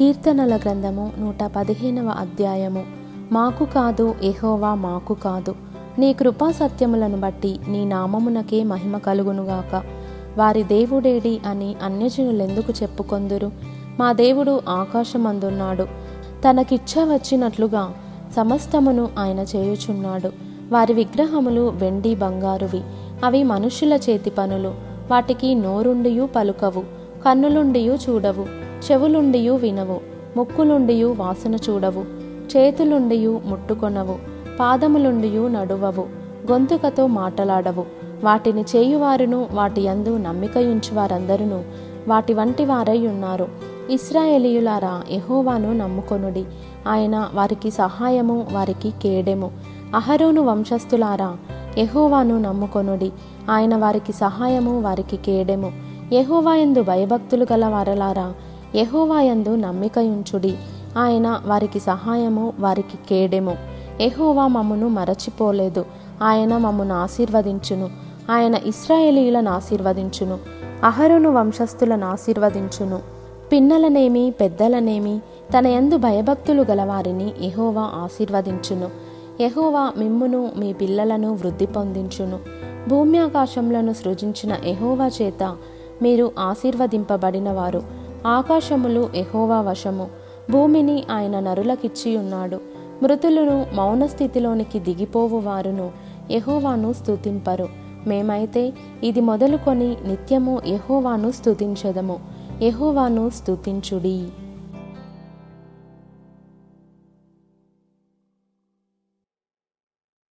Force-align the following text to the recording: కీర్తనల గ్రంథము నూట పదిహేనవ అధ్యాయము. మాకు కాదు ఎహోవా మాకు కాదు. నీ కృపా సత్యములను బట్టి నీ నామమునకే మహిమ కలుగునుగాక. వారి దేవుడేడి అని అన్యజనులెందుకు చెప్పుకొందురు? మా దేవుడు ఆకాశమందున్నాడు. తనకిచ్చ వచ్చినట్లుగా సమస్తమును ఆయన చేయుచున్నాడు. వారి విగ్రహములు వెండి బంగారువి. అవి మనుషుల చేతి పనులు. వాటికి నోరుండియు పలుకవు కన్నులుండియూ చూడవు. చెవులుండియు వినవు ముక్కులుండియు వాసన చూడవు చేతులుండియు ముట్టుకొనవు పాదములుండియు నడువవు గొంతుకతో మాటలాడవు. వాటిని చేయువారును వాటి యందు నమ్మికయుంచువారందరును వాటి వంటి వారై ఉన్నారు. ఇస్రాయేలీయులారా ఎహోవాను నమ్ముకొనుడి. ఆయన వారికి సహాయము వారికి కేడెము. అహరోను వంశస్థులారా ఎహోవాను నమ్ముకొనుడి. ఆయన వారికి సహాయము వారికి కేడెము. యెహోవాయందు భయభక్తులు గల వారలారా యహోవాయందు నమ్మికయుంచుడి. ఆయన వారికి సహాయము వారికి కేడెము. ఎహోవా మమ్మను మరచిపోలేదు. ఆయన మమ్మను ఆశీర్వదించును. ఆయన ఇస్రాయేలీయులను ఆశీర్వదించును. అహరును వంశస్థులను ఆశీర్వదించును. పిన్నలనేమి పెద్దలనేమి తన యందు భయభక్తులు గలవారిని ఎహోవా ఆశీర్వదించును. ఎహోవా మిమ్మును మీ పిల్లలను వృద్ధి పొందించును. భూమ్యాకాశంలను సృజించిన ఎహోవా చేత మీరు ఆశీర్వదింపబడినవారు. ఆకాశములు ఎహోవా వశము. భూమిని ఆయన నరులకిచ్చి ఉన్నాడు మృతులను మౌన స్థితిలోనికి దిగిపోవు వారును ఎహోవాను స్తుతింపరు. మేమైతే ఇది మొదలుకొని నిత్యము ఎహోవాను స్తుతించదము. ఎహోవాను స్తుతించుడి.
కీర్తనల 0.00 0.56
గ్రంథము 0.56 1.12
నూట 1.18 1.50
పదిహేనవ 1.56 2.08
అధ్యాయము. 2.08 2.82
మాకు 3.32 3.64
కాదు 3.64 4.14
ఎహోవా 4.22 4.74
మాకు 4.74 5.14
కాదు. 5.14 5.54
నీ 5.98 6.12
కృపా 6.12 6.50
సత్యములను 6.50 7.20
బట్టి 7.20 7.58
నీ 7.68 7.84
నామమునకే 7.84 8.64
మహిమ 8.64 8.98
కలుగునుగాక. 8.98 9.82
వారి 10.38 10.62
దేవుడేడి 10.62 11.40
అని 11.46 11.74
అన్యజనులెందుకు 11.82 12.72
చెప్పుకొందురు? 12.82 13.52
మా 14.00 14.12
దేవుడు 14.12 14.60
ఆకాశమందున్నాడు. 14.68 15.84
తనకిచ్చ 16.44 17.12
వచ్చినట్లుగా 17.12 17.94
సమస్తమును 18.36 19.08
ఆయన 19.18 19.38
చేయుచున్నాడు. 19.38 20.30
వారి 20.70 20.92
విగ్రహములు 20.92 21.68
వెండి 21.68 22.14
బంగారువి. 22.14 22.82
అవి 23.24 23.42
మనుషుల 23.42 23.92
చేతి 23.92 24.30
పనులు. 24.30 24.74
వాటికి 25.10 25.54
నోరుండియు 25.54 26.28
పలుకవు 26.36 26.80
కన్నులుండియూ 27.24 27.94
చూడవు. 27.94 28.69
చెవులుండియు 28.90 29.52
వినవు 29.52 30.00
ముక్కులుండియు 30.36 31.14
వాసన 31.18 31.54
చూడవు 31.54 32.04
చేతులుండియు 32.56 33.40
ముట్టుకొనవు 33.44 34.16
పాదములుండియు 34.60 35.48
నడువవు 35.48 36.06
గొంతుకతో 36.50 37.06
మాటలాడవు. 37.06 37.84
వాటిని 38.24 38.64
చేయువారును 38.76 39.46
వాటి 39.52 39.80
యందు 39.80 40.16
నమ్మికయుంచువారందరును 40.16 41.64
వాటి 42.08 42.34
వంటి 42.34 42.64
వారై 42.64 43.06
ఉన్నారు. 43.06 43.48
ఇస్రాయేలీయులారా 43.90 45.02
ఎహోవాను 45.10 45.72
నమ్ముకొనుడి. 45.72 46.44
ఆయన 46.88 47.28
వారికి 47.34 47.70
సహాయము 47.70 48.46
వారికి 48.52 48.90
కేడెము. 48.90 49.50
అహరోను 49.94 50.42
వంశస్థులారా 50.42 51.36
ఎహోవాను 51.78 52.38
నమ్ముకొనుడి. 52.38 53.12
ఆయన 53.50 53.76
వారికి 53.76 54.12
సహాయము 54.12 54.80
వారికి 54.80 55.16
కేడెము. 55.16 55.72
యెహోవాయందు 56.12 56.82
భయభక్తులు 56.82 57.46
గల 57.52 57.66
వారలారా 57.66 58.34
యహోవాయందు 58.76 59.56
నమ్మికయుంచుడి. 59.56 60.56
ఆయన 60.98 61.40
వారికి 61.46 61.80
సహాయము 61.80 62.52
వారికి 62.60 62.98
కేడెము. 63.08 63.56
ఎహోవా 64.00 64.46
మమ్మను 64.46 64.88
మరచిపోలేదు. 64.88 65.84
ఆయన 66.22 66.56
మమ్మను 66.56 66.94
ఆశీర్వదించును. 66.94 67.88
ఆయన 68.30 68.54
ఇస్రాయేలీయులను 68.54 69.50
ఆశీర్వదించును. 69.50 70.38
అహరును 70.84 71.32
వంశస్థులను 71.32 72.06
ఆశీర్వదించును. 72.06 72.98
పిన్నలనేమి 73.52 74.30
పెద్దలనేమి 74.30 75.20
తన 75.58 75.66
యందు 75.66 75.96
భయభక్తులు 75.96 76.62
గలవారిని 76.62 77.32
ఎహోవా 77.40 77.82
ఆశీర్వదించును. 77.82 78.88
ఎహోవా 79.40 79.92
మిమ్మును 79.96 80.50
మీ 80.56 80.72
పిల్లలను 80.72 81.34
వృద్ధి 81.34 81.66
పొందించును. 81.66 82.38
భూమ్యాకాశంలను 82.88 83.92
సృజించిన 83.92 84.56
ఎహోవా 84.64 85.10
చేత 85.22 85.56
మీరు 86.02 86.32
ఆశీర్వదింపబడినవారు. 86.38 87.99
ఆకాశములు 88.26 89.08
ఎహోవా 89.14 89.60
వశము. 89.60 90.08
భూమిని 90.50 91.04
ఆయన 91.10 91.40
నరులకిచ్చి 91.40 92.16
ఉన్నాడు 92.16 92.60
మృతులను 93.02 93.66
మౌన 93.74 94.06
స్థితిలోనికి 94.06 94.78
దిగిపోవు 94.78 95.38
వారును 95.38 95.90
ఎహోవాను 96.30 96.92
స్తుతింపరు. 96.92 97.68
మేమైతే 98.06 98.72
ఇది 99.04 99.20
మొదలుకొని 99.20 99.96
నిత్యము 100.06 100.60
ఎహోవాను 100.66 101.30
స్తుతించదము. 101.30 102.18
ఎహోవాను 102.62 103.30
స్తుతించుడి. 103.30 104.24